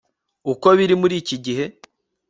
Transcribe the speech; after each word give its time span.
uko 0.51 0.67
biri 0.77 0.95
muri 1.01 1.15
iki 1.21 1.35
gihe 1.45 1.65